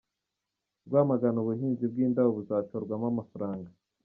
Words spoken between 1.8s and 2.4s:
bw’indabo